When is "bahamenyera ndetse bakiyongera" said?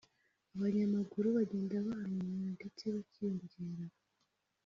1.87-3.93